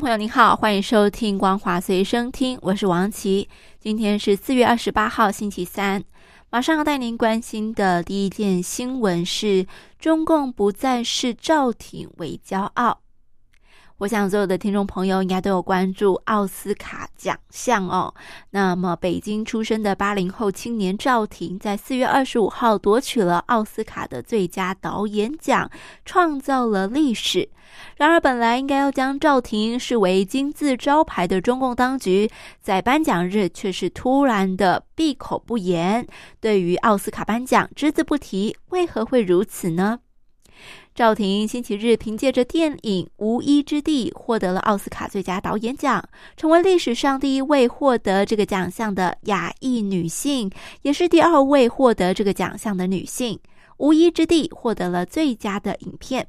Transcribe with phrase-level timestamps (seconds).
[0.00, 3.48] 朋友您好，欢迎收听《光华随身听》，我是王琦。
[3.80, 6.04] 今天是四月二十八号，星期三。
[6.50, 9.66] 马上要带您关心的第一件新闻是：
[9.98, 13.00] 中共不再视赵挺为骄傲。
[13.98, 18.12] 我想所有的听众朋友应该都有关注奥斯卡奖项哦。
[18.50, 25.70] 那么，北京出生的八零后青年赵婷在四月二十五号夺取了奥斯卡的最佳导演奖，
[26.04, 27.48] 创造了历史。
[27.96, 36.06] 然而，本来应该要将赵婷视为金字招牌的中共当局，在颁奖日却是突然的闭口不言，
[36.38, 38.54] 对于奥斯卡颁奖只字不提。
[38.68, 40.00] 为何会如此呢？
[40.94, 46.02] 赵婷星期日凭借着电影《无依之地》获得了奥斯卡最佳导演奖，
[46.36, 50.50] 成为历史上第一位获得这个奖项的亚裔女性，
[50.82, 53.34] 也是第二位获得这个奖项的女性。
[53.78, 56.28] 《无依之地》获得了最佳的影片。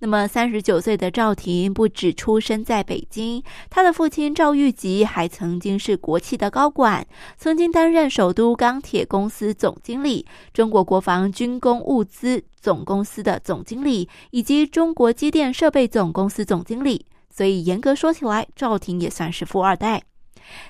[0.00, 17.06] 那么，三十九岁的赵婷不止出生在北京，她的父亲赵玉吉还曾经是国企的高管，曾经担任首都钢铁公司总经理、中国国防军工物资总公司的总经理，以及中国机电设备总公司总经理。
[17.30, 20.02] 所以，严格说起来，赵婷也算是富二代。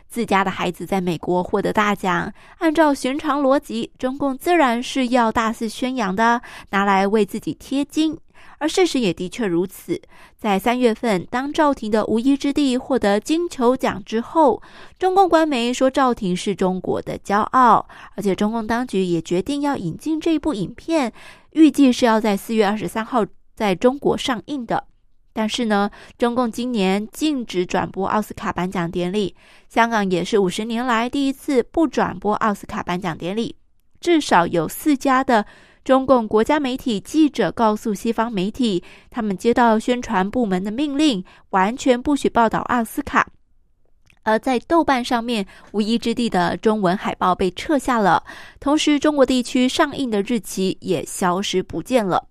[0.06, 8.16] 自家的孩子在美国获得大奖，按照寻常逻辑，中共自然是要大肆宣扬的，拿来为自己贴金。
[8.62, 10.00] 而事实也的确如此。
[10.38, 14.62] 在三月份，当赵婷的《无依之地》获得金球奖之后，
[15.00, 21.12] 中共官媒说赵婷是中国的骄傲，而且中共当局也决定要引进这部影片，
[21.50, 23.26] 预计是要在四月二十三号
[23.56, 24.84] 在中国上映的。
[25.32, 29.34] 但是呢，中共今年禁止转播奥斯卡颁奖典礼，
[29.68, 33.56] 香港也是五十年来第一次不转播奥斯卡颁奖典礼，
[34.00, 35.44] 至少有四家的。
[35.84, 43.26] 中共国家媒体记者告诉西方媒体，他们接到宣传部门的命令，完全不许报道奥斯卡。
[44.22, 48.22] 而在豆瓣上面，《无依之地》的中文海报被撤下了，
[48.60, 52.28] 同时中国地区上映的日期也消失不见了。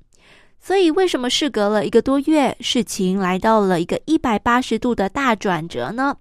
[0.58, 6.16] 所以，为什么事隔了一个多月，事情来到了一个一百八十度的大转折呢？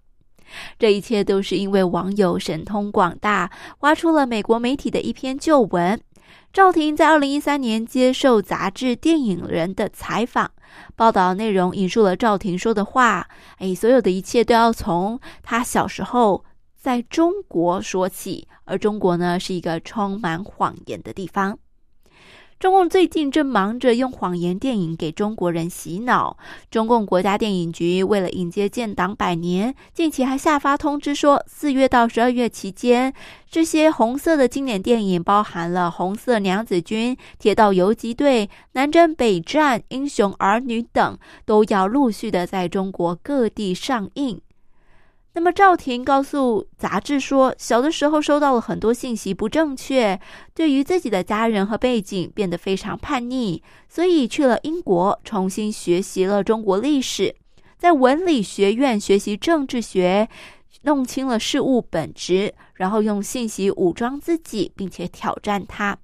[0.76, 6.00] 这一切都是因为网友神通广大，挖出了美国媒体的一篇旧闻。
[6.52, 10.50] 赵婷在二零一三年接受杂志《电影人》的采访，
[10.96, 16.44] 报道内容引述了赵婷说的话：“哎，所有的一切都要从她小时候
[16.76, 21.58] 在中国说起，而中国呢，是一个充满谎言的地方。”
[22.60, 26.36] 中共最近正忙着用谎言电影给中国人洗脑。
[26.70, 33.14] 中共国家电影局为了迎接建党百年，近期还下发通知说，四月到十二月期间，
[33.50, 44.38] 这些红色的经典电影，包含了《红色娘子军》《铁道游击队》《南征北战》《英雄儿女》等，都要陆续的在中国各地上映。
[45.32, 50.20] 那么赵婷告诉杂志说，小的时候收到了很多信息不正确，
[50.54, 57.34] 对于自己的家人和背景变得非常叛逆，所以去了英国重新学习了中国历史，
[57.78, 60.28] 在文理学院学习政治学，
[60.82, 65.96] 弄清了事物本质，然后用信息武装自己，并且挑战它。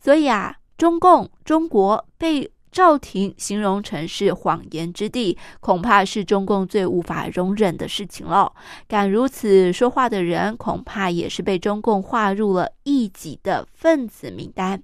[0.00, 2.50] 所以啊，中共中国被。
[2.72, 8.50] 赵婷形容成是谎言之地，恐怕是中共最无法容忍的事情了。
[8.88, 14.82] 敢如此说话的人，恐怕也是被中共划入了异己的分子名单。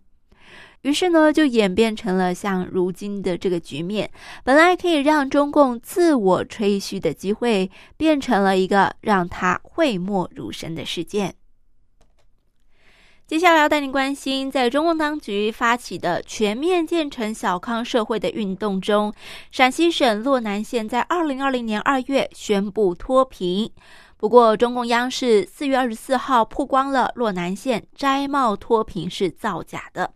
[0.82, 4.08] 于是呢，就演变成了像如今的这个局面。
[4.44, 11.34] 本来可以让中共自我吹嘘的机会，变成了一个让他讳莫如深的事件。
[13.28, 19.12] 接下来要带您关心，在中共当局发起的全面建成小康社会的运动中，
[19.50, 23.70] 陕西省洛南县在二零二零年二月宣布脱贫。
[24.16, 30.10] 不过，中共央视四月二十四号曝光了洛南县摘帽脱贫是造假的。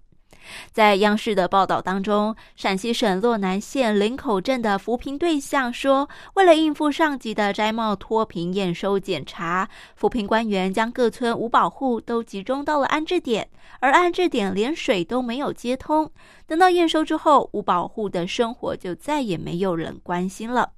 [0.72, 13.48] 在央视的报道当中，陕西省洛南县林口镇的扶贫对象说，为了应付上级的摘帽脱贫验收检查，扶贫官员将各村五保户都集中到了安置点，
[13.80, 16.10] 而安置点连水都没有接通。
[16.46, 20.72] 等到验收之后，五保户的生活就再也没有人关心了。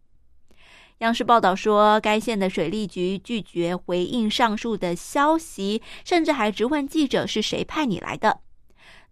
[0.99, 8.38] 央视报道说，该县的水利局拒绝回应上述的消息，甚至还质问记者是谁派你来的。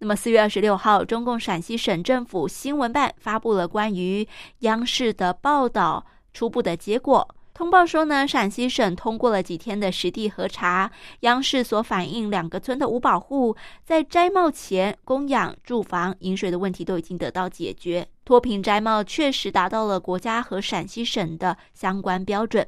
[0.03, 4.27] 那么，四月二十六号，中共陕西省政府新闻办发布了关于
[4.59, 6.05] 央视的报道
[6.35, 7.37] 初步的结果。
[7.55, 10.91] 通报说呢，陕西省通过了几天的实地核查，
[11.21, 22.67] 央视所反映两个村的五保户在摘帽前供养、住房、饮水的问题都已经得到解决，脱贫摘帽确实达到了国家和陕西省的相关标准。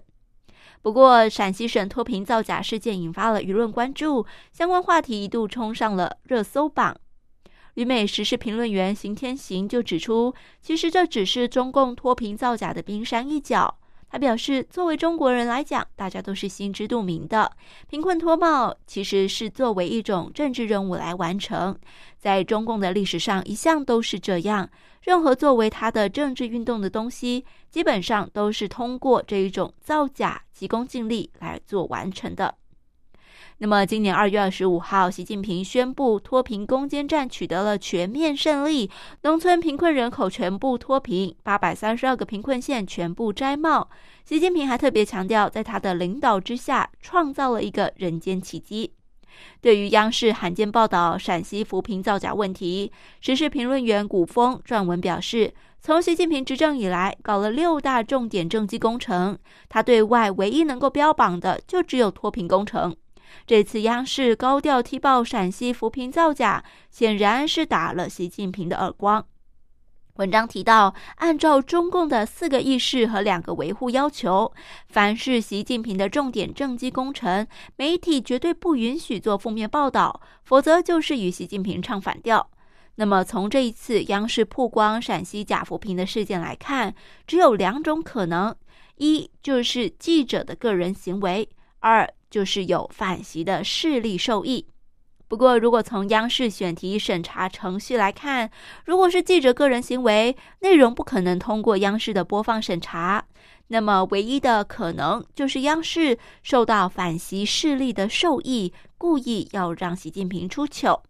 [0.83, 6.97] 不过，陕西省脱贫造假事件引发了舆论关注，相关话题一度冲上了热搜榜。
[7.75, 13.79] 旅美时事评论员邢天行就指出，其实这只是中共脱贫造假的冰山一角。
[14.09, 17.51] 他表示，作为中国人来讲，大家都是心知肚明的，
[17.89, 21.77] 贫困脱帽其实是作为一种政治任务来完成，
[22.17, 24.71] 在中共的历史上一向都是这样。
[25.03, 32.55] 任何作为他的政治运动的东西，基本上都是通过这一种造假、急功近利来做完成的。
[33.65, 38.91] 那么，今年二月二十五号，习近平宣布脱贫攻坚战取得了全面胜利，
[39.23, 43.89] 农村贫困人口全部脱贫，八百三十二个贫困县全部摘帽。
[44.27, 48.93] 习近平还特别强调，在他的领导之下，创造了一个人间奇迹。
[49.63, 59.39] 对于央视罕见报道陕西扶贫造假问题，时事评论员古峰撰文表示，从习近平执政以来，搞了六大重点政绩工程，
[59.71, 62.95] 他对外唯一能够标榜的，就只有脱贫工程。
[63.47, 69.27] 这次央视高调踢爆陕西扶贫造假，显然是打了习近平的耳光。
[70.17, 74.53] 文章提到，按照中共的四个意识和两个维护要求，
[74.87, 77.45] 凡是习近平的重点政绩工程，
[77.77, 82.49] 媒体绝对不允许做负面报道，否则就是与习近平唱反调。
[82.95, 86.95] 那么，从这一次央视曝光陕西假扶贫的事件来看，
[87.27, 88.55] 只有两种可能：
[88.99, 91.49] 一就是记者的个人行为；
[91.81, 92.09] 二。
[92.35, 94.67] 就是有反袭的势力受益。
[95.29, 98.51] 不过，如果从央视选题审查程序来看，
[98.85, 103.25] 如果是记者个人行为，内容不可能通过央视的播放审查。
[103.69, 111.05] 那么，唯一的可能就是央视受到反袭势力的受益，故意要让习近平出糗。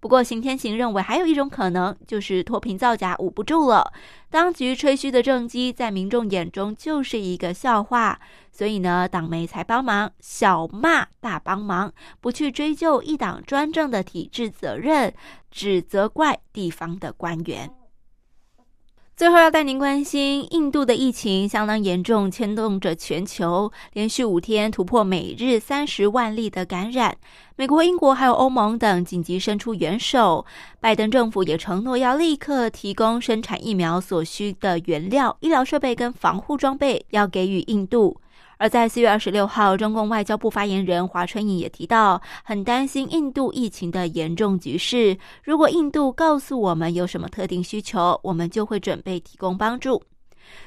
[0.00, 3.92] 不过，邢天行认为还有一种可能，就是脱贫造假捂不住了。
[4.30, 8.20] 当局吹嘘的政绩，在民众眼中就是一个笑话，
[8.52, 15.12] 所以呢，党媒才帮忙小骂大帮忙，不去追究一党专政的体制责任，
[15.50, 17.77] 只责怪地方的官员。
[19.18, 27.16] 最后要带您关心，印度的疫情相当严重，牵动着全球，连续五天突破每日三十万例的感染。
[27.56, 30.46] 美国、英国还有欧盟等紧急伸出援手，
[30.78, 38.20] 拜登政府也承诺要立刻提供生产疫苗所需的原料、医疗设备跟防护装备，要给予印度。
[38.58, 45.16] 而在四月二十六号，中共外交部发言人华春莹也提到，很担心印度疫情的严重局势。
[45.44, 50.02] 如果印度告诉我们有什么特定需求，我们就会准备提供帮助。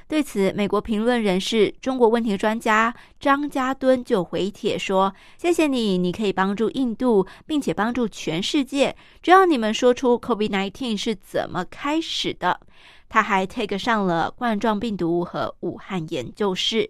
[0.08, 12.60] 对此，美国评论人士、中国问题专家张家敦就回帖说：“谢谢你，你可以帮助印度，并且帮助全世界，只要你们说出 COVID-19 是怎么开始的。”
[13.10, 16.90] 他还 take 上了冠状病毒和武汉研究室。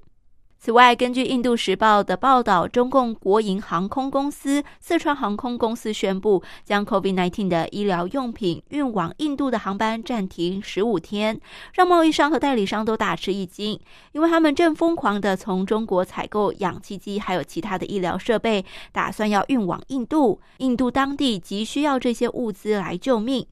[0.64, 11.42] 此外，根据《印度时报》的报道，中共国营航空公司四川航空公司宣布，将 COVID-19 的医疗用品运往印度的航班暂停十五天，
[11.74, 13.80] 让贸易商和代理商都大吃一惊，
[14.12, 20.40] 因为他们正疯狂的从中国采购氧气机，还有其他的医疗设备，打算要运往印度。
[20.60, 23.48] 印度当地急需要这些物资来救命，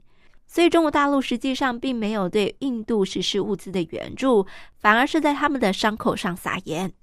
[0.45, 4.45] 所以中国大陆实际上并没有对印度实施物资的援助，
[4.77, 6.93] 反而是在他们的伤口上撒盐。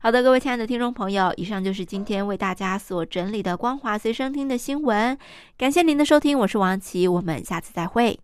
[0.00, 5.16] 好的，各位亲爱的听众朋友，以上就是今天为大家所整理的光华随身听的新闻。
[5.56, 8.18] 感谢您的收听，我是王琦，我们下次再会。